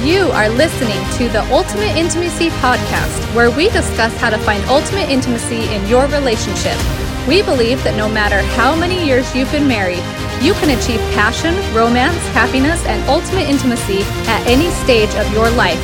[0.00, 5.10] You are listening to the Ultimate Intimacy Podcast, where we discuss how to find ultimate
[5.10, 6.72] intimacy in your relationship.
[7.28, 10.00] We believe that no matter how many years you've been married,
[10.40, 15.76] you can achieve passion, romance, happiness, and ultimate intimacy at any stage of your life.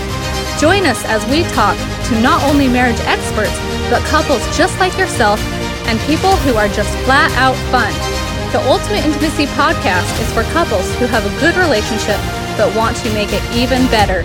[0.56, 1.76] Join us as we talk
[2.08, 3.52] to not only marriage experts,
[3.92, 5.36] but couples just like yourself
[5.92, 7.92] and people who are just flat out fun.
[8.56, 12.16] The Ultimate Intimacy Podcast is for couples who have a good relationship
[12.56, 14.24] but want to make it even better.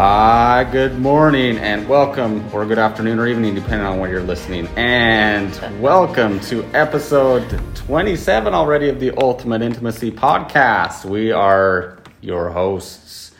[0.00, 4.68] Ah, good morning and welcome, or good afternoon or evening, depending on when you're listening.
[4.76, 5.50] And
[5.82, 11.04] welcome to episode 27 already of the Ultimate Intimacy Podcast.
[11.04, 13.32] We are your hosts,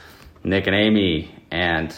[0.43, 1.97] Nick and Amy, and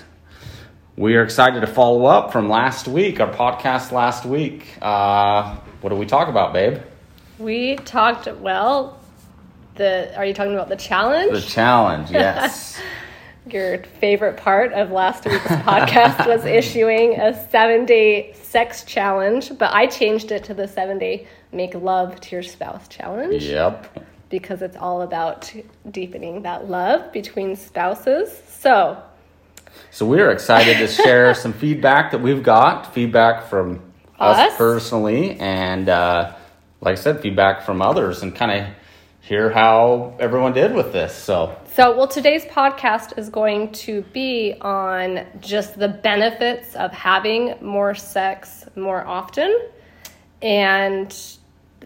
[1.00, 4.66] we are excited to follow up from last week, our podcast last week.
[4.82, 6.82] Uh, what did we talk about, babe?
[7.38, 9.00] We talked well.
[9.76, 11.32] The are you talking about the challenge?
[11.32, 12.78] The challenge, yes.
[13.50, 19.72] Your favorite part of last week's podcast was issuing a seven day sex challenge, but
[19.72, 23.42] I changed it to the seven day make love to your spouse challenge.
[23.44, 24.06] yep.
[24.28, 25.50] Because it's all about
[25.90, 28.38] deepening that love between spouses.
[28.48, 29.02] So,
[29.90, 33.82] So we're excited to share some feedback that we've got, feedback from
[34.18, 34.56] us, Us?
[34.56, 36.34] personally, and uh,
[36.80, 38.74] like I said, feedback from others, and kind of
[39.20, 41.14] hear how everyone did with this.
[41.14, 47.54] So so well, today's podcast is going to be on just the benefits of having
[47.60, 49.68] more sex more often.
[50.42, 51.16] And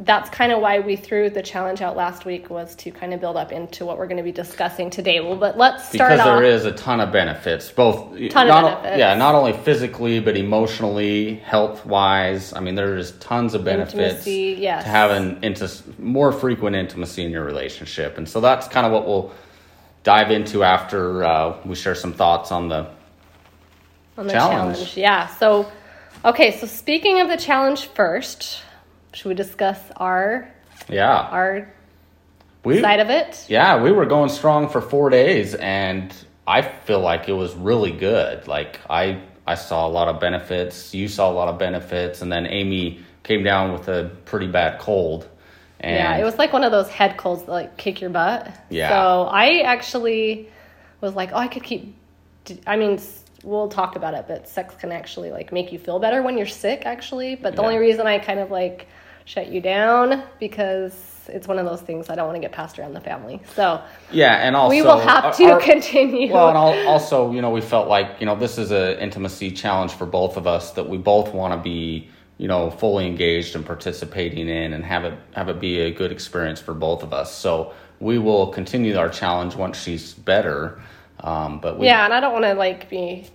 [0.01, 3.21] that's kind of why we threw the challenge out last week was to kind of
[3.21, 5.21] build up into what we're going to be discussing today.
[5.21, 6.27] Well, but let's start because off.
[6.27, 8.99] there is a ton of benefits, both Ton of not, o- benefits.
[8.99, 12.53] yeah, not only physically but emotionally, health wise.
[12.53, 14.83] I mean, there's tons of benefits Intimacy, yes.
[14.83, 19.07] to having into more frequent intimacy in your relationship, and so that's kind of what
[19.07, 19.33] we'll
[20.03, 22.89] dive into after uh, we share some thoughts on the
[24.19, 24.77] on the Challenge.
[24.77, 24.97] challenge.
[24.97, 25.27] Yeah.
[25.29, 25.71] So,
[26.25, 26.59] okay.
[26.59, 28.61] So speaking of the challenge first,
[29.15, 30.49] should we discuss our
[30.89, 31.73] yeah our
[32.65, 33.45] we side of it?
[33.49, 36.15] yeah we were going strong for four days, and
[36.47, 38.47] I feel like it was really good.
[38.49, 42.31] Like I I saw a lot of benefits, you saw a lot of benefits, and
[42.33, 45.29] then Amy came down with a pretty bad cold.
[45.81, 48.51] And yeah, it was like one of those head colds that like kick your butt.
[48.71, 48.89] Yeah.
[48.89, 50.49] So I actually
[51.03, 51.95] was like, oh, I could keep.
[52.67, 52.99] I mean,
[53.43, 56.47] we'll talk about it, but sex can actually like make you feel better when you're
[56.47, 57.35] sick, actually.
[57.37, 57.69] But the Yeah.
[57.69, 58.87] only reason I kind of like
[59.25, 60.95] shut you down because
[61.29, 63.41] it's one of those things I don't want to get passed around the family.
[63.55, 63.81] So
[64.13, 66.33] Yeah, and also we will have to our- continue.
[66.33, 69.51] Well, and al- also, you know, we felt like you know this is an intimacy
[69.51, 73.55] challenge for both of us that we both want to be you know fully engaged
[73.57, 77.13] and participating in and have it have it be a good experience for both of
[77.15, 77.33] us.
[77.35, 80.81] So we will continue our challenge once she's better.
[81.21, 83.27] Um, but we, yeah, and I don't want to like be,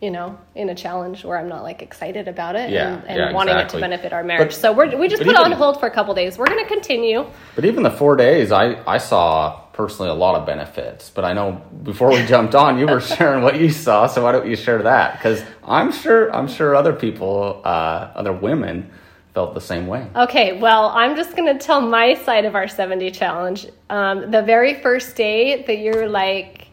[0.00, 3.18] you know, in a challenge where I'm not like excited about it Yeah, and, and
[3.18, 3.78] yeah, wanting exactly.
[3.78, 4.50] it to benefit our marriage.
[4.50, 6.38] But- so we're, we just put it on hold for a couple days.
[6.38, 7.26] We're going to continue.
[7.54, 11.10] But even the four days, I, I saw personally a lot of benefits.
[11.10, 14.06] But I know before we jumped on, you were sharing what you saw.
[14.06, 15.14] So why don't you share that?
[15.14, 18.90] Because I'm sure I'm sure other people, uh, other women,
[19.34, 20.06] felt the same way.
[20.14, 23.66] Okay, well, I'm just going to tell my side of our 70 challenge.
[23.90, 26.67] Um, the very first day that you're like,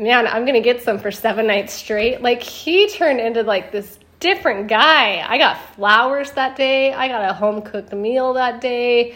[0.00, 3.70] man, I'm going to get some for seven nights straight, like he turned into like
[3.70, 5.24] this different guy.
[5.26, 9.14] I got flowers that day, I got a home cooked meal that day.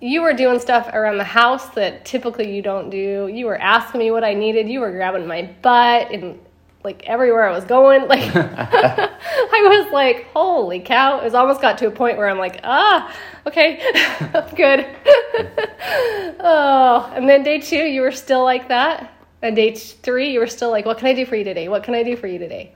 [0.00, 3.30] You were doing stuff around the house that typically you don't do.
[3.32, 4.68] You were asking me what I needed.
[4.68, 6.40] You were grabbing my butt and
[6.82, 8.08] like everywhere I was going.
[8.08, 9.10] Like I
[9.50, 11.20] was like, holy cow.
[11.20, 13.14] It was almost got to a point where I'm like, ah,
[13.46, 13.78] okay,
[14.34, 14.86] I'm good.
[16.40, 19.19] oh, and then day two, you were still like that.
[19.42, 21.68] And day three, you were still like, what can I do for you today?
[21.68, 22.74] What can I do for you today?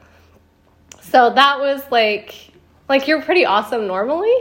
[1.03, 2.35] So that was like,
[2.89, 4.35] like you're pretty awesome normally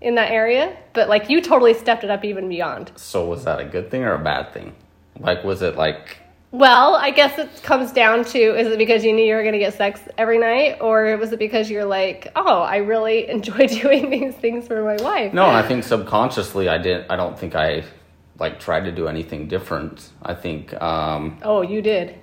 [0.00, 2.90] in that area, but like you totally stepped it up even beyond.
[2.96, 4.74] So was that a good thing or a bad thing?
[5.18, 6.18] Like, was it like
[6.50, 9.52] Well, I guess it comes down to is it because you knew you were going
[9.52, 13.66] to get sex every night, or was it because you're like, oh, I really enjoy
[13.82, 15.32] doing these things for my wife?
[15.32, 15.46] no?
[15.46, 17.10] I think subconsciously, I didn't.
[17.10, 17.84] I don't think I
[18.40, 20.10] like tried to do anything different.
[20.22, 22.14] I think um, Oh, you did.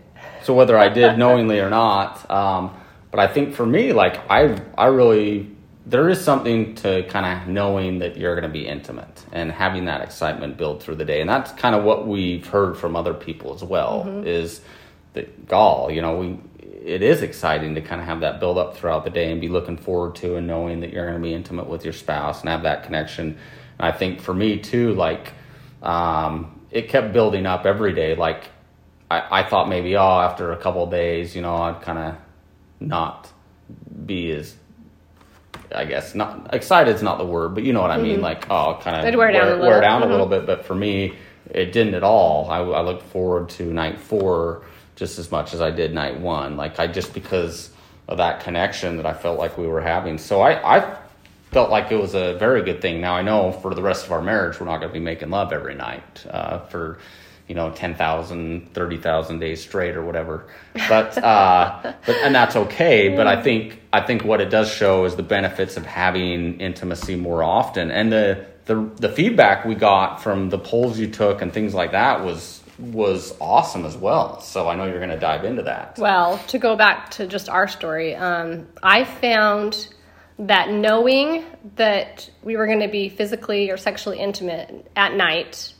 [0.43, 0.53] so.
[0.53, 2.75] Whether I did knowingly or not, um,
[3.11, 5.51] but I think for me, like I, I really
[5.85, 9.85] there is something to kind of knowing that you're going to be intimate and having
[9.85, 13.13] that excitement build through the day, and that's kind of what we've heard from other
[13.13, 14.23] people as well.
[14.25, 14.59] Is
[15.13, 15.89] that gall?
[15.91, 16.39] You know, we
[16.83, 19.49] it is exciting to kind of have that build up throughout the day and be
[19.49, 22.49] looking forward to and knowing that you're going to be intimate with your spouse and
[22.49, 23.37] have that connection.
[23.79, 25.33] And I think for me too, like
[25.87, 28.15] um, it kept building up every day.
[28.15, 28.43] Like
[29.09, 32.15] I, I thought maybe oh after a couple of days, you know, I'd kind of
[32.79, 33.31] not
[34.05, 34.55] be as
[35.73, 38.21] I guess not excited is not the word, but you know what I mean.
[38.21, 39.67] Like oh, kind of It'd wear down a little.
[39.67, 40.09] wear down a Mhm.
[40.11, 40.45] little bit.
[40.45, 41.15] But for me,
[41.49, 42.49] it didn't at all.
[42.49, 44.63] I, I looked forward to night four
[44.95, 46.57] just as much as I did night one.
[46.57, 47.69] Like I just because
[48.07, 50.17] of that connection that I felt like we were having.
[50.17, 50.97] So I, I
[51.51, 53.01] felt like it was a very good thing.
[53.01, 55.29] Now I know for the rest of our marriage, we're not going to be making
[55.29, 56.99] love every night uh, for
[57.47, 60.47] you know 10,000, 30,000 days straight or whatever.
[60.89, 63.15] But uh, but and that's okay.
[63.15, 67.15] But I think I think what it does show is the benefits of having intimacy
[67.15, 71.53] more often, and the the the feedback we got from the polls you took and
[71.53, 74.41] things like that was was awesome as well.
[74.41, 75.97] So I know you're going to dive into that.
[75.97, 79.87] Well, to go back to just our story, um, I found
[80.39, 81.43] that knowing
[81.75, 85.73] that we were going to be physically or sexually intimate at night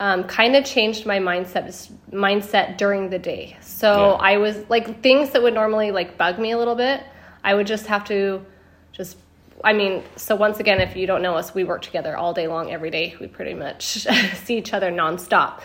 [0.00, 3.56] um, kind of changed my mindset mindset during the day.
[3.60, 4.12] So Yeah.
[4.14, 7.04] I was like things that would normally like bug me a little bit.
[7.44, 8.44] I would just have to
[8.92, 9.16] just.
[9.62, 12.48] I mean, so once again, if you don't know us, we work together all day
[12.48, 13.14] long, every day.
[13.20, 13.84] We pretty much
[14.44, 15.60] see each other nonstop.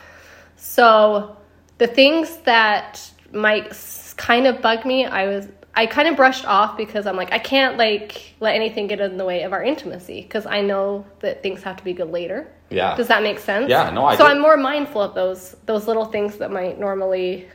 [0.58, 1.38] So
[1.78, 3.72] the things that might
[4.18, 7.39] kind of bug me, I was I kind of brushed off because I'm like I
[7.39, 11.44] can't like let anything get in the way of our intimacy because I know that
[11.44, 12.48] things have to be good later.
[12.69, 12.95] Yeah.
[12.95, 13.69] Does that make sense?
[13.69, 14.31] Yeah, no, I So do.
[14.31, 17.48] I'm more mindful of those those little things that might normally.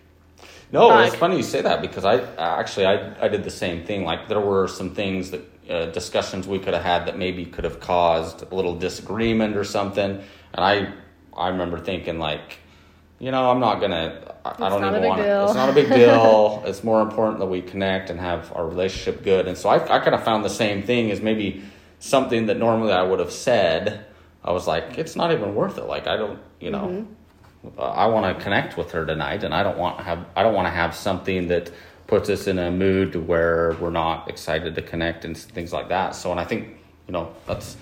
[0.73, 4.05] No, it's funny you say that because I actually I, I did the same thing.
[4.05, 7.65] Like there were some things that uh, discussions we could have had that maybe could
[7.65, 10.23] have caused a little disagreement or something,
[10.55, 10.93] and I
[11.37, 12.59] I remember thinking like,
[13.19, 14.30] you know, I'm not gonna.
[14.45, 15.23] I, I don't even want.
[15.23, 15.45] deal.
[15.47, 16.63] It's not a big deal.
[16.67, 19.47] it's more important that we connect and have our relationship good.
[19.47, 21.63] And so I I kind of found the same thing as maybe
[21.99, 24.07] something that normally I would have said.
[24.43, 25.85] I was like, it's not even worth it.
[25.85, 26.87] Like I don't, you know.
[26.89, 27.15] Mm-hmm.
[27.79, 30.55] I want to connect with her tonight, and I don't want to have I don't
[30.55, 31.71] want to have something that
[32.07, 36.15] puts us in a mood where we're not excited to connect and things like that.
[36.15, 36.69] So, and I think
[37.07, 37.77] you know that's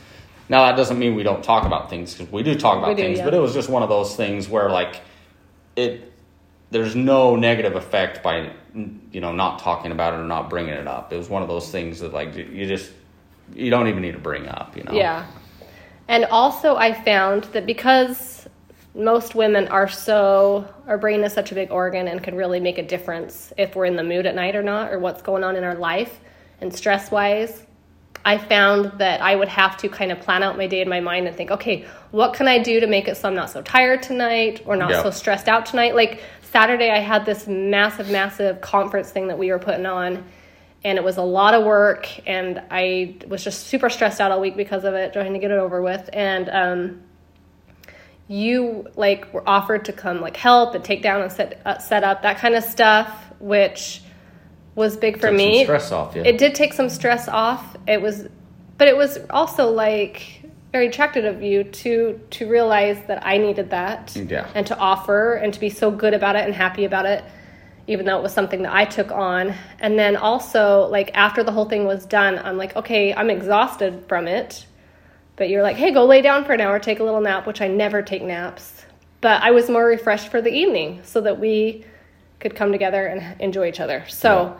[0.49, 3.02] now that doesn't mean we don't talk about things because we do talk about do,
[3.02, 3.25] things, yeah.
[3.25, 5.00] but it was just one of those things where like
[5.76, 6.12] it
[6.70, 10.87] there's no negative effect by you know not talking about it or not bringing it
[10.87, 11.12] up.
[11.12, 12.91] It was one of those things that like you just
[13.55, 14.76] you don't even need to bring up.
[14.76, 14.93] You know.
[14.93, 15.26] Yeah.
[16.09, 18.49] And also, I found that because
[18.94, 22.79] most women are so, our brain is such a big organ and can really make
[22.79, 25.55] a difference if we're in the mood at night or not, or what's going on
[25.55, 26.20] in our life
[26.61, 27.65] and stress wise.
[28.25, 31.00] I found that I would have to kind of plan out my day in my
[31.00, 33.62] mind and think, okay, what can I do to make it so I'm not so
[33.62, 35.94] tired tonight or not so stressed out tonight?
[35.94, 40.25] Like Saturday, I had this massive, massive conference thing that we were putting on,
[40.85, 44.41] and it was a lot of work, and I was just super stressed out all
[44.41, 46.09] week because of it, trying to get it over with.
[46.12, 47.03] And um,
[48.29, 52.05] you like were offered to come like help and take down and set uh, set
[52.05, 53.11] up that kind of stuff,
[53.41, 54.03] which
[54.75, 55.65] was big for Took me.
[55.65, 56.23] stress off you.
[56.23, 57.77] It did take some stress off.
[57.87, 58.29] It was,
[58.77, 60.38] but it was also like
[60.73, 64.47] very attractive of you to to realize that I needed that Yeah.
[64.55, 67.25] and to offer and to be so good about it and happy about it,
[67.87, 69.55] even though it was something that I took on.
[69.81, 74.05] And then also like after the whole thing was done, I'm like, okay, I'm exhausted
[74.09, 74.67] from it.
[75.37, 77.60] But you're like, hey, go lay down for an hour, take a little nap, which
[77.60, 78.84] I never take naps.
[79.20, 81.84] But I was more refreshed for the evening so that we
[82.41, 84.05] could come together and enjoy each other.
[84.08, 84.56] So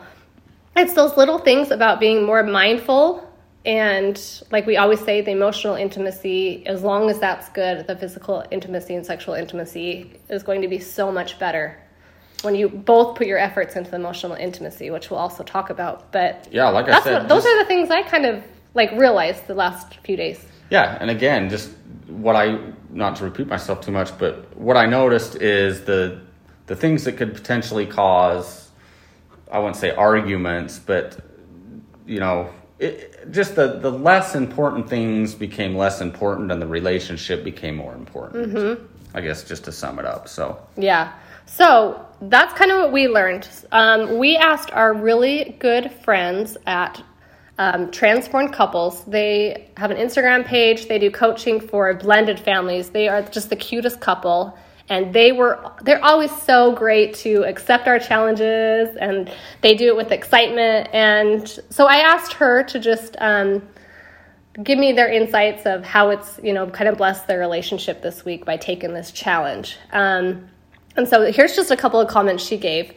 [0.75, 3.28] it's those little things about being more mindful
[3.65, 8.43] and like we always say the emotional intimacy as long as that's good the physical
[8.51, 11.77] intimacy and sexual intimacy is going to be so much better
[12.41, 16.11] when you both put your efforts into the emotional intimacy which we'll also talk about.
[16.11, 18.91] But Yeah, like I said, what, those just- are the things i kind of like
[18.93, 20.45] realized the last few days.
[20.69, 21.71] Yeah, and again, just
[22.07, 22.59] what I
[22.91, 26.21] not to repeat myself too much, but what I noticed is the
[26.67, 28.69] the things that could potentially cause
[29.51, 31.17] I wouldn't say arguments, but
[32.05, 37.43] you know, it, just the the less important things became less important, and the relationship
[37.43, 38.53] became more important.
[38.53, 38.85] Mm-hmm.
[39.13, 40.27] I guess just to sum it up.
[40.27, 41.13] So Yeah.
[41.45, 43.47] So that's kind of what we learned.
[43.71, 47.03] Um, we asked our really good friends at
[47.57, 49.03] um, Transformed Couples.
[49.05, 50.87] They have an Instagram page.
[50.87, 52.91] They do coaching for blended families.
[52.91, 54.57] They are just the cutest couple.
[54.89, 59.31] And they were, they're always so great to accept our challenges and
[59.61, 60.89] they do it with excitement.
[60.93, 63.61] And so I asked her to just, um,
[64.63, 68.25] give me their insights of how it's you know kind of blessed their relationship this
[68.25, 70.49] week by taking this challenge um,
[70.97, 72.93] and so here's just a couple of comments she gave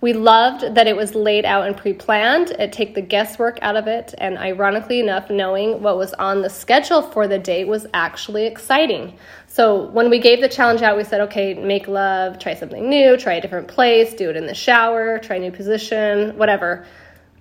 [0.00, 2.50] We loved that it was laid out and pre planned.
[2.52, 6.50] It take the guesswork out of it, and ironically enough, knowing what was on the
[6.50, 9.18] schedule for the date was actually exciting.
[9.48, 13.16] So when we gave the challenge out, we said, okay, make love, try something new,
[13.16, 16.86] try a different place, do it in the shower, try a new position, whatever.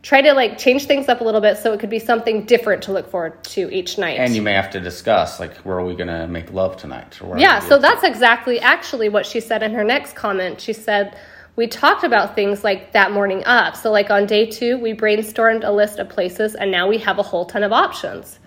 [0.02, 2.82] Try to like change things up a little bit so it could be something different
[2.84, 4.18] to look forward to each night.
[4.20, 7.20] And you may have to discuss, like, where are we going to make love tonight?
[7.38, 10.62] Yeah, so gonna- that's exactly actually what she said in her next comment.
[10.62, 11.18] She said,
[11.58, 13.76] We talked about things like that morning up.
[13.76, 17.18] So, like on day two, we brainstormed a list of places, and now we have
[17.18, 18.38] a whole ton of options.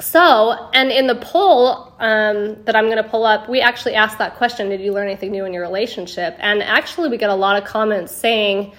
[0.00, 4.18] So, and in the poll um, that I'm going to pull up, we actually asked
[4.18, 6.36] that question Did you learn anything new in your relationship?
[6.38, 8.72] And actually, we get a lot of comments saying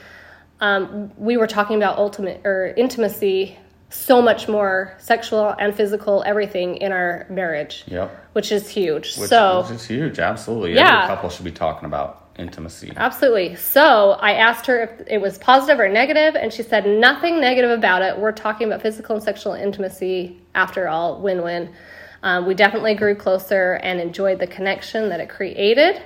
[0.61, 3.57] um, we were talking about ultimate or intimacy
[3.89, 8.29] so much more sexual and physical everything in our marriage Yep.
[8.33, 9.17] which is huge.
[9.17, 10.17] Which, so which is huge.
[10.17, 10.75] Absolutely.
[10.75, 11.03] Yeah.
[11.03, 12.91] Every couple should be talking about intimacy.
[12.95, 13.55] absolutely.
[13.55, 17.71] So I asked her if it was positive or negative, and she said nothing negative
[17.71, 18.17] about it.
[18.17, 20.41] We're talking about physical and sexual intimacy.
[20.55, 21.73] After all, win-win.
[22.23, 26.01] Um, we definitely grew closer and enjoyed the connection that it created.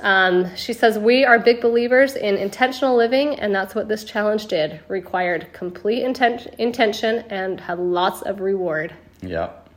[0.00, 4.46] Um, she says we are big believers in intentional living, and that's what this challenge
[4.46, 4.80] did.
[4.88, 8.94] Required complete inten- intention and had lots of reward.
[9.22, 9.68] Yep.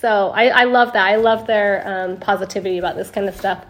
[0.00, 1.06] So I, I love that.
[1.06, 3.64] I love their um, positivity about this kind of stuff.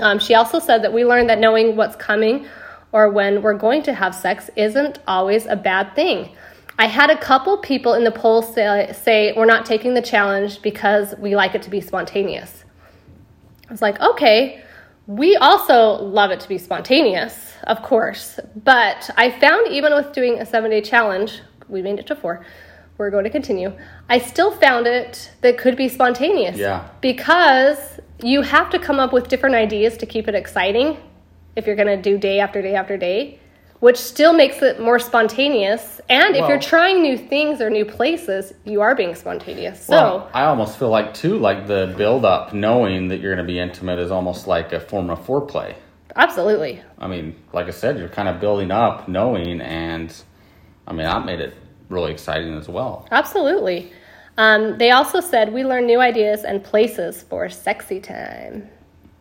[0.00, 2.46] Um, she also said that we learned that knowing what's coming
[2.92, 6.30] or when we're going to have sex isn't always a bad thing.
[6.78, 10.62] I had a couple people in the poll say, say we're not taking the challenge
[10.62, 12.64] because we like it to be spontaneous.
[13.68, 14.64] I was like, okay,
[15.06, 18.40] we also love it to be spontaneous, of course.
[18.56, 22.44] But I found even with doing a seven day challenge, we made it to four,
[22.96, 23.72] we're going to continue.
[24.08, 26.56] I still found it that could be spontaneous.
[26.56, 26.88] Yeah.
[27.00, 30.96] Because you have to come up with different ideas to keep it exciting
[31.56, 33.38] if you're going to do day after day after day,
[33.80, 36.00] which still makes it more spontaneous.
[36.08, 39.84] And if you're trying new things or new places, you are being spontaneous.
[39.84, 43.46] So, Well, I almost feel like too, like the build up, knowing that you're going
[43.46, 45.74] to be intimate, is almost like a form of foreplay.
[46.16, 46.82] absolutely.
[46.98, 50.14] I mean, like I said, you're kind of building up, knowing, and
[50.86, 51.54] I mean, that made it
[51.88, 53.06] really exciting as well.
[53.10, 53.92] Absolutely.
[54.40, 58.70] Um, they also said we learn new ideas and places for sexy time.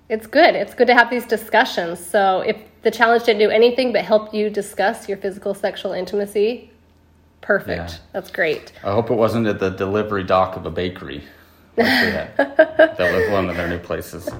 [0.08, 0.56] It's good.
[0.56, 2.00] It's good to have these discussions.
[2.00, 6.72] So if the challenge didn't do anything but help you discuss your physical sexual intimacy,
[7.42, 7.92] perfect.
[7.92, 7.98] Yeah.
[8.14, 8.72] That's great.
[8.82, 11.26] I hope it wasn't at the delivery dock of a bakery.
[11.86, 12.36] Had.
[12.38, 14.30] that was one of their new places.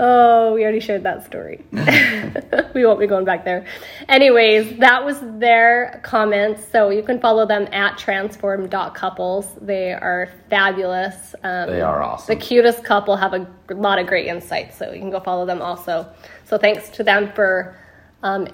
[0.00, 1.64] Oh, we already shared that story.
[2.74, 3.64] we won't be going back there.
[4.08, 6.66] Anyways, that was their comments.
[6.72, 9.46] So you can follow them at transform.couples.
[9.60, 11.34] They are fabulous.
[11.44, 12.34] Um, They are awesome.
[12.34, 14.76] The cutest couple have a lot of great insights.
[14.76, 16.08] So you can go follow them also.
[16.46, 17.76] So thanks to them for
[18.24, 18.48] um,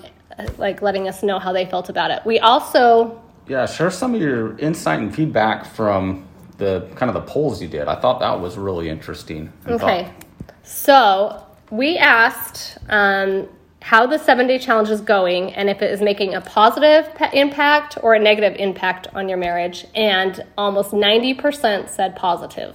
[0.59, 2.21] like letting us know how they felt about it.
[2.26, 6.27] We also Yeah, share some of your insight and feedback from
[6.58, 7.88] the kind of the polls you did.
[7.88, 9.52] I thought that was really interesting.
[9.66, 10.04] Okay.
[10.04, 13.48] thought- So we asked um,
[13.80, 17.30] how the seven day challenge is going and if it is making a positive pa-
[17.32, 19.86] impact or a negative impact on your marriage.
[19.94, 22.74] And almost 90% said positive.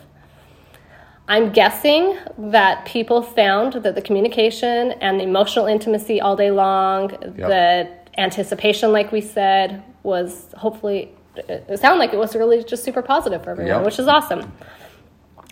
[1.27, 7.07] I'm guessing that people found that the communication and the emotional intimacy all day long,
[7.09, 13.01] the anticipation, like we said, was hopefully, it sounded like it was really just super
[13.01, 13.85] positive for everyone, Yep.
[13.85, 14.51] which is awesome.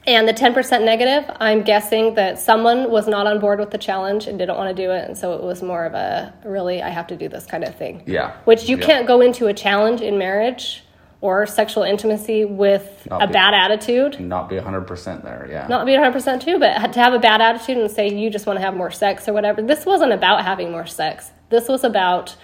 [0.08, 4.26] And the 10% negative, I'm guessing that someone was not on board with the challenge
[4.26, 5.06] and didn't want to do it.
[5.08, 7.76] And so it was more of a really, I have to do this kind of
[7.76, 8.02] thing.
[8.08, 8.32] Yeah.
[8.46, 8.86] Which you Yeah.
[8.86, 10.84] can't go into a challenge in marriage
[11.22, 14.20] or sexual intimacy with Not a be- bad attitude.
[14.20, 15.68] Not be 100% there, yeah.
[15.68, 18.58] Not be 100% too, but to have a bad attitude and say you just want
[18.58, 19.62] to have more sex or whatever.
[19.62, 21.30] This wasn't about having more sex.
[21.50, 22.36] This was about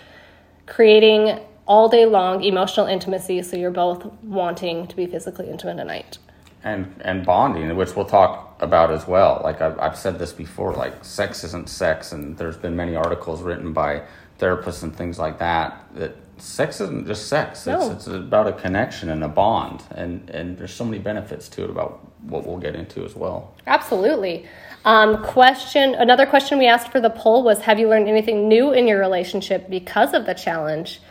[0.68, 5.88] creating all day long emotional intimacy so you're both wanting to be physically intimate at
[5.88, 6.18] night.
[6.64, 9.42] and and bonding, which we'll talk about as well.
[9.44, 13.42] Like I've, I've said this before, like sex isn't sex, and there's been many articles
[13.42, 14.02] written by
[14.40, 17.66] therapists and things like that that sex isn't just sex.
[17.66, 17.92] No.
[17.92, 21.64] It's, it's about a connection and a bond, and and there's so many benefits to
[21.64, 23.54] it about what we'll get into as well.
[23.68, 24.46] Absolutely.
[24.86, 28.72] Um, question another question we asked for the poll was Have you learned anything new
[28.74, 31.02] in your relationship because of the challenge?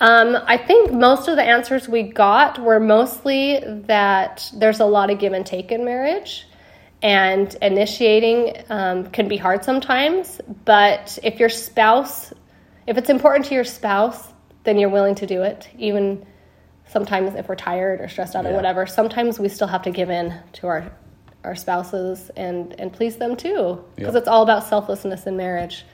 [0.00, 5.10] Um, I think most of the answers we got were mostly that there's a lot
[5.10, 6.46] of give and take in marriage,
[7.02, 10.40] and initiating um, can be hard sometimes.
[10.64, 12.32] But if your spouse,
[12.86, 14.26] if it's important to your spouse,
[14.64, 16.24] then you're willing to do it, even
[16.86, 18.86] sometimes if we're tired or stressed out or whatever.
[18.86, 20.90] Sometimes we still have to give in to our
[21.42, 24.20] our spouses and and please them too, because Yep.
[24.22, 25.84] it's all about selflessness in marriage.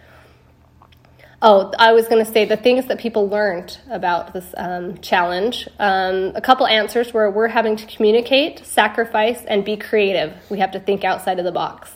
[1.49, 5.69] Oh, I was going to say the things that people learned about this um, challenge.
[5.79, 10.35] Um, a couple answers were we're having to communicate, sacrifice, and be creative.
[10.51, 11.93] We have to think outside of the box,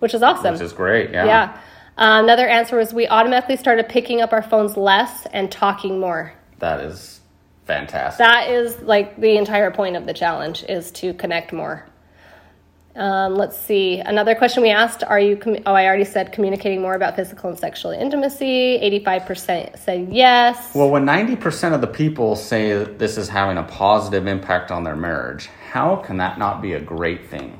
[0.00, 0.52] which is awesome.
[0.52, 1.10] Which is great.
[1.10, 1.24] Yeah.
[1.24, 1.60] yeah.
[1.96, 6.34] Uh, another answer was we automatically started picking up our phones less and talking more.
[6.58, 7.22] That is
[7.64, 8.18] fantastic.
[8.18, 11.86] That is like the entire point of the challenge is to connect more.
[12.94, 14.00] Um, let's see.
[14.00, 15.36] Another question we asked: Are you?
[15.36, 18.76] Com- oh, I already said communicating more about physical and sexual intimacy.
[18.76, 20.74] Eighty-five percent said yes.
[20.74, 24.70] Well, when ninety percent of the people say that this is having a positive impact
[24.70, 27.58] on their marriage, how can that not be a great thing?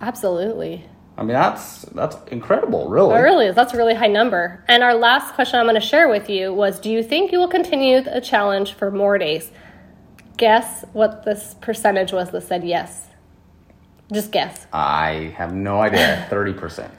[0.00, 0.84] Absolutely.
[1.18, 3.14] I mean, that's that's incredible, really.
[3.14, 3.54] It really is.
[3.54, 4.64] That's a really high number.
[4.68, 7.38] And our last question I'm going to share with you was: Do you think you
[7.38, 9.50] will continue the challenge for more days?
[10.38, 13.05] Guess what this percentage was that said yes.
[14.12, 14.66] Just guess.
[14.72, 16.26] I have no idea.
[16.30, 16.90] 30%.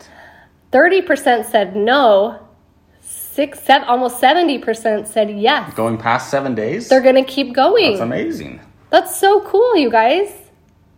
[0.72, 2.44] 30% said no.
[3.02, 5.74] Six, seven, almost 70% said yes.
[5.76, 6.90] Going past seven days?
[6.90, 7.92] They're going to keep going.
[7.92, 8.60] That's amazing.
[8.90, 10.34] That's so cool, you guys.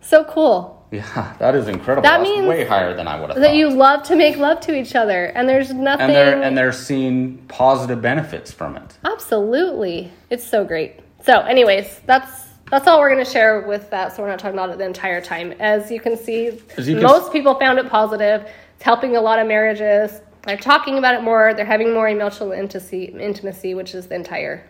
[0.00, 0.80] So cool.
[0.90, 2.02] Yeah, that is incredible.
[2.02, 3.40] That That's means way higher than I would have thought.
[3.42, 3.56] That thought.
[3.56, 6.06] you love to make love to each other, and there's nothing.
[6.06, 8.98] and they're and they're seeing positive benefits from it.
[9.04, 10.10] Absolutely.
[10.30, 10.98] It's so great.
[11.24, 14.14] So, anyways, that's that's all we're going to share with that.
[14.14, 15.52] So we're not talking about it the entire time.
[15.58, 18.48] As you can see, you most people found it positive.
[18.76, 20.20] It's helping a lot of marriages.
[20.46, 21.52] They're talking about it more.
[21.52, 24.64] They're having more emotional intimacy, intimacy, which is the entire.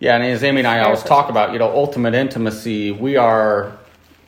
[0.00, 3.78] Yeah, and as Amy and I always talk about, you know, ultimate intimacy, we are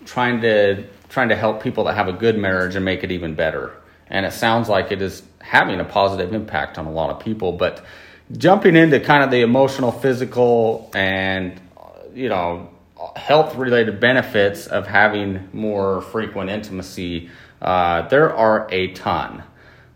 [0.05, 3.35] trying to trying to help people that have a good marriage and make it even
[3.35, 3.73] better.
[4.09, 7.53] And it sounds like it is having a positive impact on a lot of people,
[7.53, 7.85] but
[8.37, 11.61] jumping into kind of the emotional, physical and
[12.15, 12.71] you know,
[13.17, 19.43] health related benefits of having more frequent intimacy, uh, there are a ton.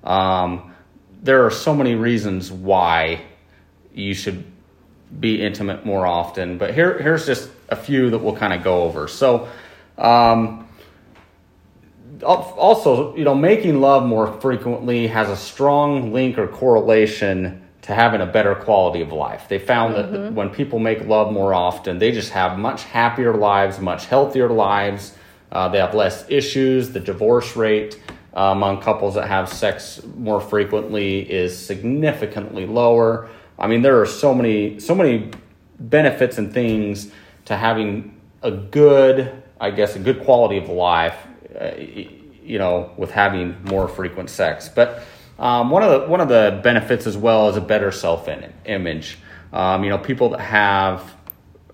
[0.04, 0.74] Um,
[1.22, 3.22] there are so many reasons why
[3.94, 4.44] you should
[5.18, 6.58] be intimate more often.
[6.58, 9.08] But here, here's just a few that we'll kind of go over.
[9.08, 9.48] So,
[9.96, 10.68] um,
[12.22, 18.20] also, you know, making love more frequently has a strong link or correlation to having
[18.20, 19.48] a better quality of life.
[19.48, 23.78] They found that when people make love more often, they just have much happier lives,
[23.78, 25.14] much healthier lives.
[25.50, 26.90] Uh, they have less issues.
[26.90, 28.00] The divorce rate
[28.36, 33.28] uh, among couples that have sex more frequently is significantly lower.
[33.58, 35.30] I mean, there are so many, so many
[35.78, 37.10] benefits and things
[37.46, 41.16] to having a good, I guess, a good quality of life.
[41.58, 41.70] Uh,
[42.48, 45.02] you know, with having more frequent sex, but
[45.38, 48.28] um, one of the one of the benefits as well is a better self
[48.64, 49.18] image.
[49.52, 51.14] Um, you know, people that have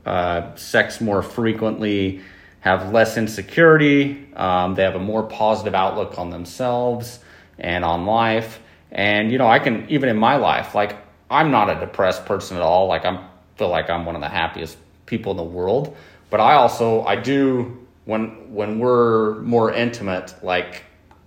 [0.05, 2.21] uh, sex more frequently
[2.61, 4.27] have less insecurity.
[4.37, 7.21] Um, they have a more positive outlook on themselves
[7.59, 8.61] and on life.
[8.91, 10.97] And you know, I can even in my life, like
[11.31, 12.87] I'm not a depressed person at all.
[12.87, 13.25] Like I'm
[13.57, 15.97] feel like I'm one of the happiest people in the world.
[16.31, 20.85] But I also I do when when we're more intimate, like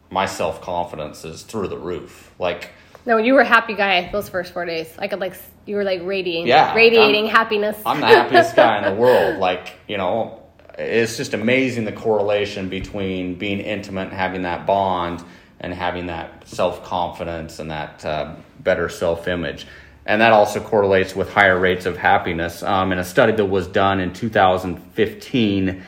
[0.09, 2.33] my self confidence is through the roof.
[2.39, 2.69] Like
[3.05, 4.93] No, you were a happy guy those first four days.
[4.97, 5.33] I could like
[5.65, 7.77] you were like radiating, Yeah, radiating I'm- happiness.
[7.85, 9.37] I'm the happiest guy in the world.
[9.37, 10.41] Like, you know,
[10.77, 15.23] it's just amazing the correlation between being intimate and having that bond
[15.59, 19.67] and having that self confidence and that uh, better self image.
[20.05, 22.63] And that also correlates with higher rates of happiness.
[22.63, 25.83] Um, in a study that was done in 2015,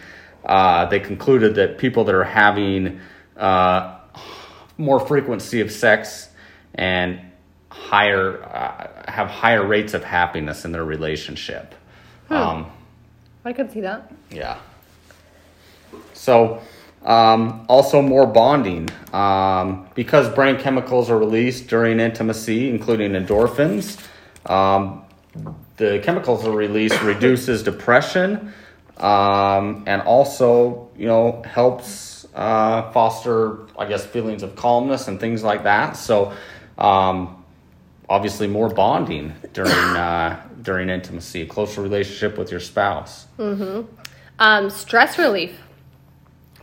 [0.46, 3.00] uh, they concluded that people that are having
[3.38, 3.99] uh,
[4.80, 6.30] more frequency of sex
[6.74, 7.20] and
[7.70, 11.76] higher uh, have higher rates of happiness in their relationship.
[12.30, 12.72] Um,
[13.46, 14.12] I could see that.
[14.32, 14.60] yeah.
[16.14, 16.62] So,
[17.04, 24.00] um, also more bonding um, because brain chemicals are released during intimacy, including endorphins.
[24.46, 25.04] Um,
[25.78, 28.54] the chemicals are released reduces depression
[28.98, 35.44] um, and also, you know, helps uh, foster, I guess, feelings of calmness and things
[35.44, 35.98] like that.
[35.98, 36.34] So,
[36.78, 37.44] um,
[38.08, 43.28] obviously, more bonding during uh, during intimacy, a closer relationship with your spouse.
[44.40, 45.60] Um, stress relief.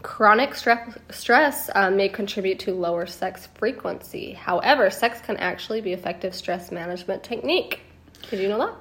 [0.00, 4.32] Chronic stress, stress um, may contribute to lower sex frequency.
[4.32, 7.80] However, sex can actually be effective stress management technique.
[8.30, 8.74] Did you know that?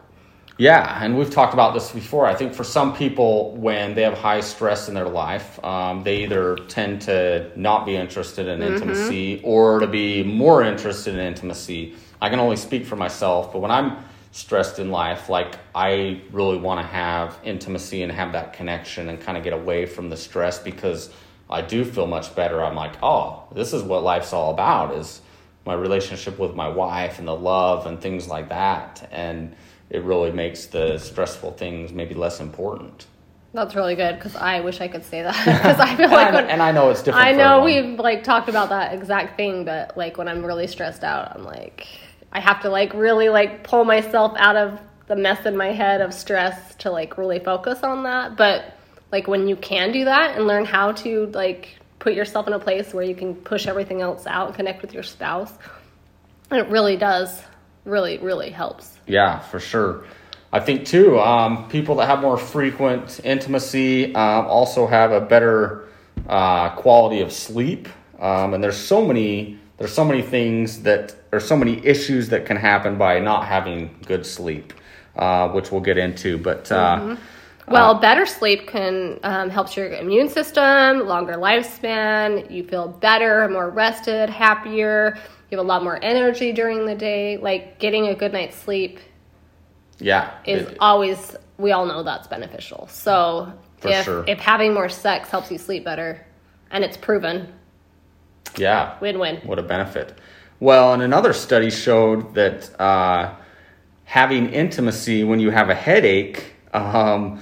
[0.58, 2.26] Yeah, and we've talked about this before.
[2.26, 6.24] I think for some people, when they have high stress in their life, um, they
[6.24, 11.96] either tend to not be interested in intimacy or to be more interested in intimacy.
[12.22, 13.98] I can only speak for myself, but when I'm
[14.32, 19.20] stressed in life, like I really want to have intimacy and have that connection and
[19.20, 21.10] kind of get away from the stress because
[21.50, 22.64] I do feel much better.
[22.64, 25.22] I'm like, oh, this is what life's all about is
[25.66, 29.08] my relationship with my wife and the love and things like that.
[29.12, 29.56] And
[29.90, 33.08] it really makes the stressful things maybe less important.
[33.54, 36.36] That's really good because I wish I could say that because I feel like and,
[36.36, 37.26] when, and I know it's different.
[37.26, 41.04] I know we've like talked about that exact thing, but like when I'm really stressed
[41.04, 41.88] out, I'm like
[42.34, 46.02] I have to like really like pull myself out of the mess in my head
[46.02, 48.36] of stress to like really focus on that.
[48.36, 48.74] But
[49.12, 52.60] like when you can do that and learn how to like put yourself in a
[52.60, 55.54] place where you can push everything else out and connect with your spouse,
[56.52, 57.42] it really does
[57.86, 58.98] really really helps.
[59.08, 60.06] Yeah, for sure.
[60.52, 65.88] I think too, um, people that have more frequent intimacy um, also have a better
[66.28, 67.90] uh, quality of sleep.
[68.20, 72.46] Um, and there's so many there's so many things that there's so many issues that
[72.46, 74.74] can happen by not having good sleep,
[75.18, 76.38] uh, which we'll get into.
[76.38, 77.18] But uh,
[77.68, 82.50] Well, better sleep can um, helps your immune system, longer lifespan.
[82.52, 85.18] You feel better, more rested, happier.
[85.50, 87.38] You have a lot more energy during the day.
[87.38, 89.00] Like getting a good night's sleep
[90.00, 91.36] yeah, is it- always.
[91.58, 92.88] We all know that's beneficial.
[92.92, 94.26] So For if sure.
[94.28, 96.26] if having more sex helps you sleep better,
[96.70, 97.54] and it's proven,
[98.58, 99.38] yeah, win win.
[99.38, 100.18] What a benefit.
[100.60, 103.36] Well, and another study showed that uh,
[104.04, 107.42] having intimacy when you have a headache, um,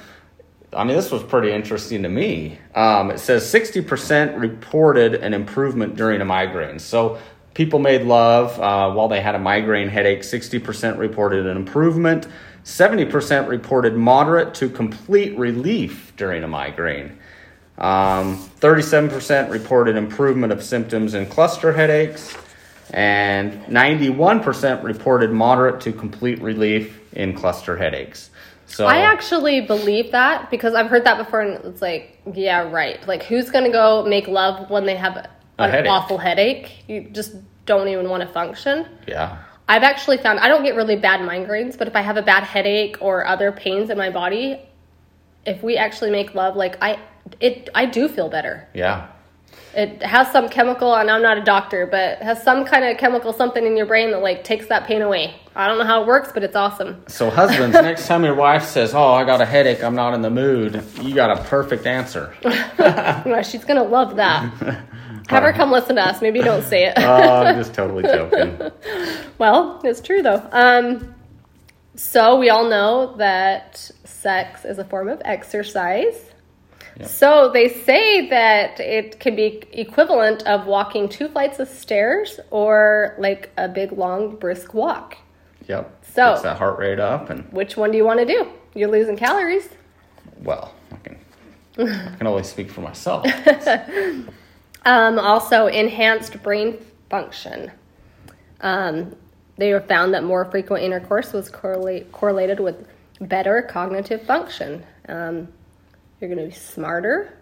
[0.76, 2.60] I mean, this was pretty interesting to me.
[2.76, 6.80] Um, it says 60% reported an improvement during a migraine.
[6.80, 7.20] So
[7.54, 10.22] people made love uh, while they had a migraine headache.
[10.22, 12.28] 60% reported an improvement.
[12.64, 17.18] 70% reported moderate to complete relief during a migraine.
[17.78, 22.36] Um, 37% reported improvement of symptoms in cluster headaches,
[22.92, 28.30] and 91% reported moderate to complete relief in cluster headaches.
[28.74, 33.06] So I actually believe that because I've heard that before, and it's like, yeah, right.
[33.08, 35.16] Like, who's gonna go make love when they have
[35.60, 35.92] an headache.
[35.92, 36.84] awful headache?
[36.88, 37.36] You just
[37.68, 38.88] don't even want to function.
[39.08, 39.38] yeah,
[39.70, 42.44] I've actually found I don't get really bad migraines, but if I have a bad
[42.44, 44.60] headache or other pains in my body,
[45.46, 47.00] if we actually make love, like I,
[47.40, 48.68] it, I do feel better.
[48.74, 49.08] yeah,
[49.76, 52.98] It has some chemical, and I'm not a doctor, but it has some kind of
[52.98, 55.36] chemical something in your brain that like takes that pain away.
[55.56, 57.04] I don't know how it works, but it's awesome.
[57.08, 59.84] So husbands, next time your wife says, "Oh, I got a headache.
[59.84, 62.34] I'm not in the mood," you got a perfect answer.
[63.44, 64.52] She's gonna love that.
[65.30, 66.22] Have her come listen to us.
[66.22, 66.94] Maybe don't say it.
[66.98, 68.72] oh, I'm just totally joking.
[69.38, 70.48] Well, it's true though.
[70.52, 71.16] Um,
[71.96, 76.33] so we all know that sex is a form of exercise.
[77.00, 77.08] Yep.
[77.10, 83.16] So they say that it can be equivalent of walking two flights of stairs or
[83.18, 85.18] like a big long brisk walk.
[85.68, 86.06] Yep.
[86.14, 88.48] So- gets that heart rate up, and Which one do you want to do?
[88.76, 89.70] You're losing calories.
[90.44, 91.18] well, I can
[91.80, 93.26] I can only speak for myself.
[94.86, 96.78] Um, also, enhanced brain
[97.10, 97.72] function.
[98.62, 99.16] Um,
[99.58, 102.86] they found that more frequent intercourse was correlate, correlated with
[103.22, 104.84] better cognitive function.
[105.08, 105.48] Um,
[106.24, 107.38] you're going to be smarter,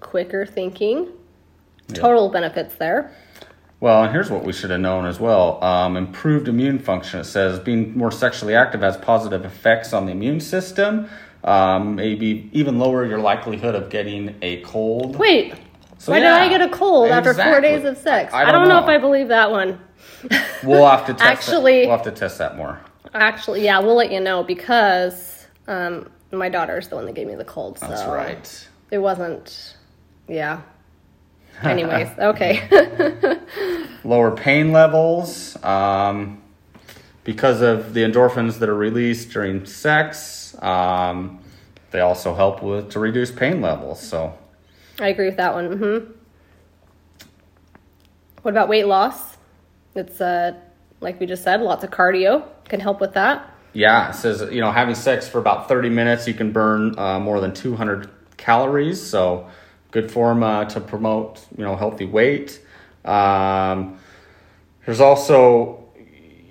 [0.00, 1.08] quicker thinking.
[1.94, 3.10] Total benefits there.
[3.80, 5.62] Well, and here's what we should have known as well.
[5.64, 7.20] Um, improved immune function.
[7.20, 11.08] It says being more sexually active has positive effects on the immune system.
[11.44, 15.16] Um, maybe even lower your likelihood of getting a cold.
[15.16, 15.54] Wait,
[15.96, 18.34] So, why yeah, did I get a cold after four days of sex?
[18.34, 18.80] I I, don't don't, know.
[18.80, 18.82] know.
[18.82, 19.80] if I believe that one.
[20.64, 21.88] We'll have to test Actually- That.
[21.88, 22.80] We'll have to test that more.
[23.14, 27.34] Actually, yeah, we'll let you know because um, my daughter's the one that gave me
[27.34, 27.78] the cold.
[27.78, 28.68] That's so right.
[28.90, 29.76] It wasn't.
[30.26, 30.62] Yeah.
[31.62, 32.68] Anyways, okay.
[34.04, 36.40] Lower pain levels um,
[37.24, 40.56] because of the endorphins that are released during sex.
[40.62, 41.40] Um,
[41.90, 44.00] they also help with to reduce pain levels.
[44.00, 44.36] So
[45.00, 45.78] I agree with that one.
[45.78, 45.98] hmm
[48.42, 49.36] What about weight loss?
[49.94, 50.52] It's uh,
[51.00, 53.52] like we just said, lots of cardio can help with that.
[53.72, 57.20] Yeah, it says you know having sex for about thirty minutes, you can burn uh,
[57.20, 59.04] more than two hundred calories.
[59.04, 59.48] So
[59.90, 62.60] good form uh, to promote you know healthy weight.
[63.04, 63.98] Um,
[64.86, 65.84] there's also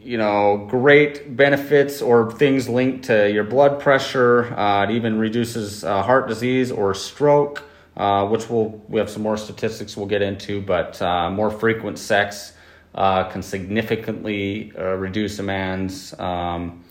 [0.03, 4.53] you know great benefits or things linked to your blood pressure.
[4.57, 7.63] Uh, it even reduces uh, heart disease or stroke,
[7.97, 10.61] uh, which we'll we have some more statistics we'll get into.
[10.61, 12.53] But uh, more frequent sex
[12.93, 16.83] can significantly reduce a man's um,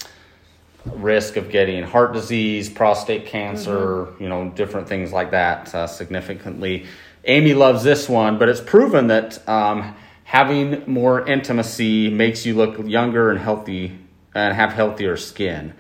[0.95, 6.87] risk of getting heart disease, prostate cancer, you know, different things like that uh, significantly.
[7.25, 9.95] Amy loves this one, but it's proven that um,
[10.25, 13.99] having more intimacy makes you look younger and healthy
[14.35, 15.75] and have healthier skin.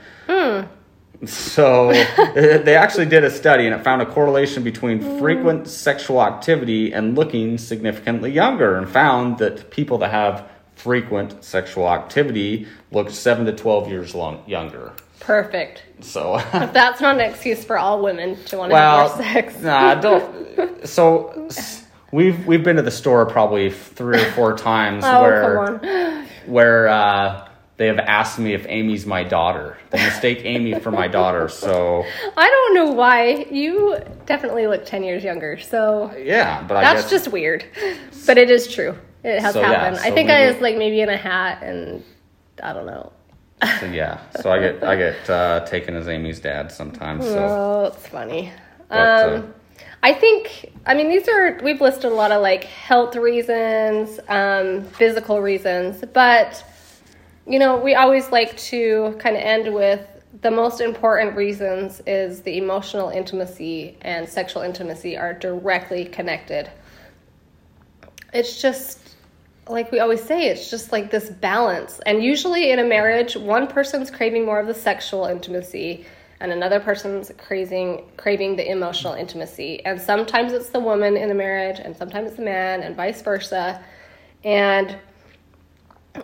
[1.25, 1.93] So
[2.35, 7.17] they actually did a study and it found a correlation between frequent sexual activity and
[7.17, 13.53] looking significantly younger and found that people that have frequent sexual activity look seven to
[13.53, 14.93] 12 years long, younger.
[15.19, 15.83] Perfect.
[16.01, 19.61] So, that's not an excuse for all women to want to well, have more sex.
[19.61, 20.87] nah, don't.
[20.87, 21.49] So,
[22.13, 27.49] we've we've been to the store probably three or four times Oh, where where uh,
[27.79, 29.77] they have asked me if Amy's my daughter.
[29.91, 31.49] They mistake Amy for my daughter.
[31.49, 32.05] So,
[32.37, 33.47] I don't know why.
[33.51, 35.59] You definitely look 10 years younger.
[35.59, 37.65] So yeah, but I that's guess just weird.
[38.27, 38.97] But it is true.
[39.27, 39.97] It has So, yeah, happened.
[39.99, 42.05] I so think I was like maybe in a hat and
[42.63, 43.13] I don't know.
[43.81, 44.21] so, yeah.
[44.41, 47.25] So I get I get uh, taken as Amy's dad sometimes.
[47.25, 47.39] So.
[47.39, 48.53] Oh, it's funny.
[48.89, 49.55] But, uh, um,
[50.03, 54.85] I think, I mean, these are, we've listed a lot of like health reasons, um,
[54.85, 56.65] physical reasons, but,
[57.49, 60.07] you know, we always like to kind of end with
[60.43, 66.71] the most important reasons is the emotional intimacy and sexual intimacy are directly connected.
[68.33, 69.01] It's just,
[69.69, 72.01] like we always say, it's just like this balance.
[72.07, 76.07] And usually in a marriage, one person's craving more of the sexual intimacy
[76.39, 79.85] and another person's craving craving the emotional intimacy.
[79.85, 83.23] And sometimes it's the woman in the marriage and sometimes it's the man and vice
[83.23, 83.83] versa.
[84.45, 84.97] And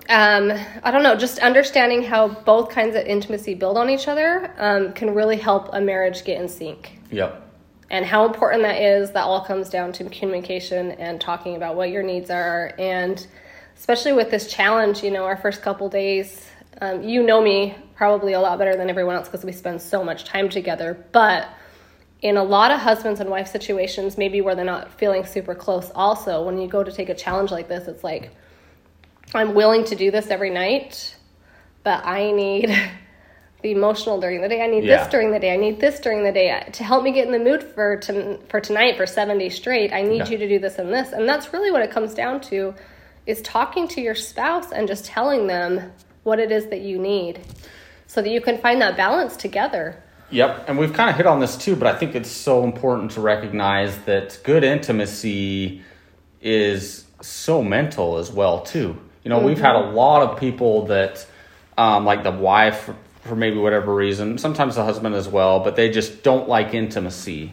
[0.09, 0.53] um,
[0.83, 4.93] I don't know, just understanding how both kinds of intimacy build on each other um,
[4.93, 7.42] can really help a marriage get in sync Yep.
[7.93, 11.91] And how important that is that all comes down to communication and talking about what
[11.91, 12.73] your needs are.
[12.79, 13.25] And
[13.77, 16.49] especially with this challenge you know our first couple days
[16.81, 20.03] um, you know me probably a lot better than everyone else because we spend so
[20.03, 21.07] much time together.
[21.13, 21.49] But
[22.23, 25.91] in a lot of husbands and wife situations maybe where they're not feeling super close
[25.95, 28.31] also when you go to take a challenge like this it's like
[29.35, 31.17] i'm willing to do this every night
[31.83, 32.71] but i need
[33.63, 34.61] the emotional during the day.
[34.61, 34.99] I need Yeah.
[34.99, 35.53] this during the day.
[35.53, 38.39] I need this during the day to help me get in the mood for to,
[38.49, 39.93] for tonight for seven days straight.
[39.93, 40.29] I need Yeah.
[40.31, 42.75] you to do this and this, and that's really what it comes down to,
[43.27, 45.93] is talking to your spouse and just telling them
[46.25, 47.41] what it is that you need,
[48.07, 49.97] so that you can find that balance together.
[50.31, 53.13] Yep, and we've kind of hit on this too, but I think it's so important
[53.13, 55.83] to recognize that good intimacy
[56.41, 58.97] is so mental as well too.
[59.25, 61.25] You know, we've had a lot of people that,
[61.79, 62.91] um, like the wife,
[63.23, 67.53] for maybe whatever reason, sometimes the husband as well, but they just don't like intimacy.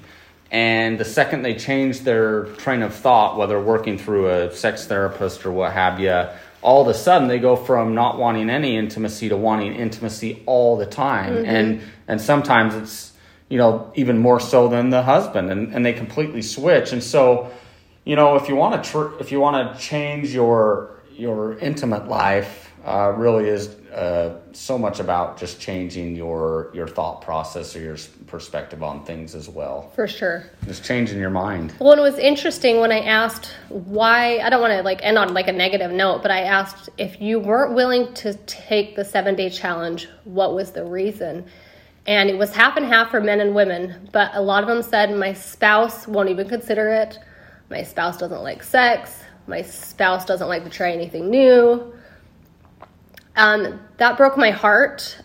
[0.51, 5.45] And the second they change their train of thought, whether working through a sex therapist
[5.45, 6.25] or what have you,
[6.61, 10.77] all of a sudden they go from not wanting any intimacy to wanting intimacy all
[10.77, 11.33] the time.
[11.33, 11.45] Mm-hmm.
[11.45, 13.13] And and sometimes it's
[13.47, 16.91] you know even more so than the husband, and, and they completely switch.
[16.91, 17.51] And so
[18.03, 22.07] you know if you want to tr- if you want to change your your intimate
[22.07, 27.81] life, uh, really is uh, so much about just changing your your thought process or
[27.81, 29.91] your perspective on things as well.
[29.93, 30.45] For sure.
[30.65, 31.75] Just changing your mind.
[31.79, 34.39] Well, it was interesting when I asked why.
[34.39, 37.21] I don't want to like end on like a negative note, but I asked if
[37.21, 41.45] you weren't willing to take the seven day challenge, what was the reason?
[42.07, 44.81] And it was half and half for men and women, but a lot of them
[44.81, 47.19] said my spouse won't even consider it.
[47.69, 49.21] My spouse doesn't like sex.
[49.45, 51.93] My spouse doesn't like to try anything new.
[53.39, 55.17] Um, that broke my heart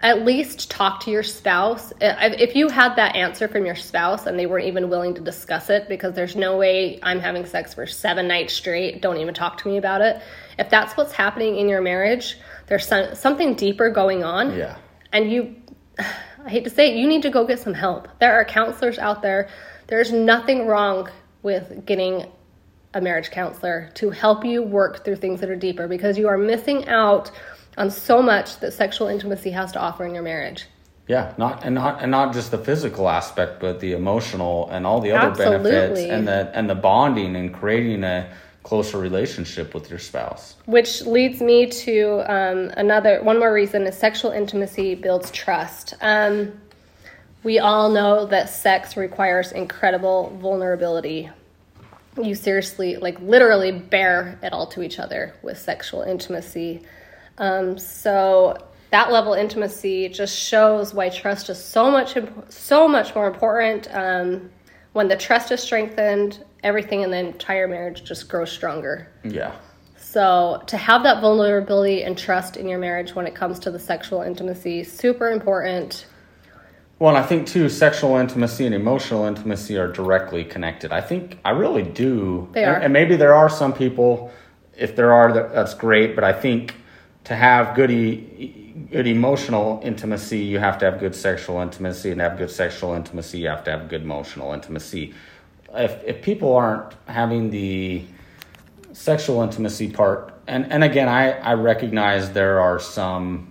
[0.00, 1.92] at least talk to your spouse.
[2.00, 5.70] If you had that answer from your spouse and they weren't even willing to discuss
[5.70, 9.58] it because there's no way I'm having sex for seven nights straight, don't even talk
[9.62, 10.20] to me about it.
[10.58, 14.54] If that's what's happening in your marriage, there's some, something deeper going on.
[14.54, 14.76] Yeah.
[15.12, 15.56] And you,
[15.98, 18.08] I hate to say it, you need to go get some help.
[18.20, 19.48] There are counselors out there.
[19.86, 21.08] There's nothing wrong
[21.42, 22.26] with getting
[22.96, 26.38] a marriage counselor to help you work through things that are deeper because you are
[26.38, 27.30] missing out
[27.76, 30.64] on so much that sexual intimacy has to offer in your marriage.
[31.06, 35.00] Yeah, not and not and not just the physical aspect, but the emotional and all
[35.00, 38.28] the other benefits and the and the bonding and creating a
[38.64, 40.56] closer relationship with your spouse.
[40.64, 45.94] Which leads me to um, another one more reason is sexual intimacy builds trust.
[46.00, 46.60] Um,
[47.44, 51.30] we all know that sex requires incredible vulnerability.
[52.22, 56.82] You seriously, like literally, bare it all to each other with sexual intimacy.
[57.38, 58.56] Um, so
[58.90, 63.26] that level of intimacy just shows why trust is so much imp- so much more
[63.26, 63.88] important.
[63.92, 64.50] Um,
[64.92, 69.08] when the trust is strengthened, everything in the entire marriage just grows stronger.
[69.24, 69.54] Yeah.
[69.96, 73.78] So to have that vulnerability and trust in your marriage when it comes to the
[73.78, 76.06] sexual intimacy, super important.
[76.98, 80.92] Well, and I think too, sexual intimacy and emotional intimacy are directly connected.
[80.92, 82.48] I think I really do.
[82.52, 82.78] They And- are.
[82.78, 84.30] and, maybe there are some people.
[84.76, 86.14] If there are, that- that's great.
[86.14, 86.74] But I think
[87.24, 92.18] to have good, e- good emotional intimacy, you have to have good sexual intimacy, and
[92.20, 95.12] to have good sexual intimacy, you have to have good emotional intimacy.
[95.74, 98.02] If if people aren't having the
[98.92, 103.48] sexual intimacy part and and again, I I recognize there are some,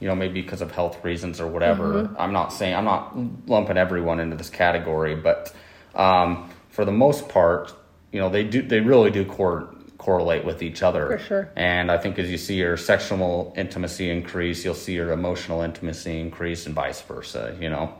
[0.00, 2.04] you know, maybe because of health reasons or whatever.
[2.04, 2.16] Mm-hmm.
[2.18, 3.16] I'm not saying I'm not
[3.48, 5.54] lumping everyone into this category, but
[5.94, 7.72] um, for the most part,
[8.12, 11.06] you know, they do they really do cor- correlate with each other.
[11.06, 11.50] For sure.
[11.56, 16.20] And I think as you see your sexual intimacy increase, you'll see your emotional intimacy
[16.20, 17.56] increase, and vice versa.
[17.60, 17.94] You know.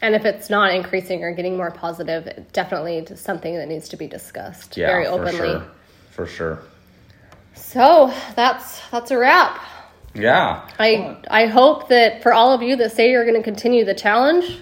[0.00, 3.96] And if it's not increasing or getting more positive, it definitely something that needs to
[3.96, 5.32] be discussed Yeah, very for openly.
[5.36, 5.66] sure.
[6.10, 6.58] For sure.
[7.54, 9.60] So that's that's a wrap.
[10.14, 10.68] Yeah.
[10.78, 13.94] I I hope that for all of you that say you're going to continue the
[13.94, 14.58] challenge,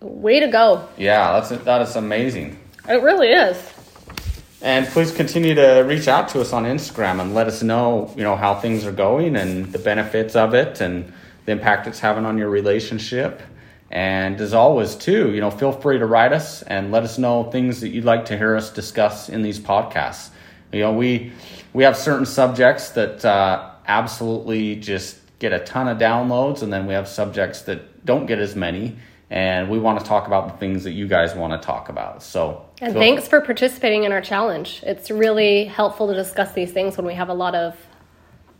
[0.00, 0.88] way to go!
[0.96, 2.58] Yeah, that's that is amazing.
[2.88, 3.74] It really is.
[4.60, 8.24] And please continue to reach out to us on Instagram and let us know, you
[8.24, 11.12] know, how things are going and the benefits of it and
[11.44, 13.40] the impact it's having on your relationship.
[13.90, 17.44] And as always, too, you know, feel free to write us and let us know
[17.44, 20.30] things that you'd like to hear us discuss in these podcasts.
[20.72, 21.32] You know, we
[21.72, 26.86] we have certain subjects that uh, absolutely just get a ton of downloads, and then
[26.86, 28.96] we have subjects that don't get as many.
[29.30, 32.22] And we want to talk about the things that you guys want to talk about.
[32.22, 34.82] So, And thanks for participating in our challenge.
[34.84, 37.76] It's really helpful to discuss these things when we have a lot of,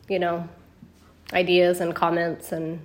[0.09, 0.47] you know,
[1.33, 2.81] ideas and comments and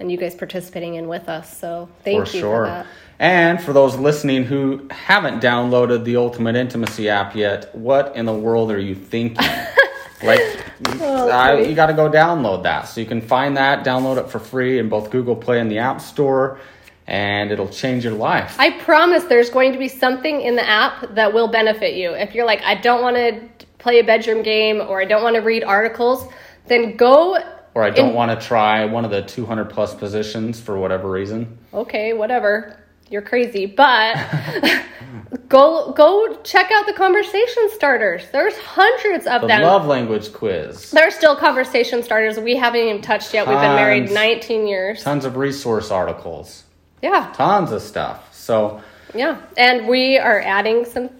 [0.00, 1.58] and you guys participating in with us.
[1.58, 2.64] So thank for you sure.
[2.64, 2.86] for that.
[3.18, 8.32] And for those listening who haven't downloaded the Ultimate Intimacy app yet, what in the
[8.32, 9.44] world are you thinking?
[10.22, 10.57] like,
[11.00, 12.82] Oh, I, you got to go download that.
[12.88, 15.78] So you can find that, download it for free in both Google Play and the
[15.78, 16.60] App Store,
[17.06, 18.56] and it'll change your life.
[18.58, 22.12] I promise there's going to be something in the app that will benefit you.
[22.12, 25.36] If you're like, I don't want to play a bedroom game or I don't want
[25.36, 26.26] to read articles,
[26.66, 27.38] then go.
[27.74, 31.10] or I don't in- want to try one of the 200 plus positions for whatever
[31.10, 31.58] reason.
[31.72, 32.78] Okay, whatever.
[33.10, 34.16] You're crazy, but
[35.48, 38.22] go go check out the conversation starters.
[38.32, 39.62] There's hundreds of The them.
[39.62, 40.90] love language quiz.
[40.90, 43.46] There's still conversation starters we haven't even touched yet.
[43.46, 45.02] We've been married 19 years.
[45.02, 46.64] Tons of resource articles.
[47.02, 48.34] Yeah, Tons of stuff.
[48.34, 48.82] So,
[49.14, 49.40] yeah.
[49.56, 51.10] And we are adding some.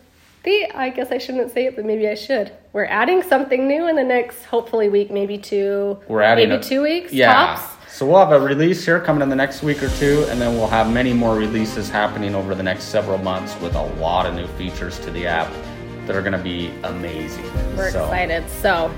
[0.44, 2.52] The I guess I shouldn't say it, but maybe I should.
[2.72, 5.98] We're adding something new in the next, hopefully, week, maybe two.
[6.06, 7.12] We're adding maybe a- two weeks.
[7.12, 7.32] Yeah.
[7.32, 7.74] Tops.
[7.98, 10.54] So we'll have a release here coming in the next week or two, and then
[10.54, 14.36] we'll have many more releases happening over the next several months with a lot of
[14.36, 15.52] new features to the app
[16.06, 17.42] that are going to be amazing.
[17.76, 18.48] We're so, excited.
[18.50, 18.94] So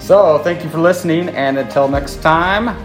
[0.00, 2.76] So thank you for listening, and until next time,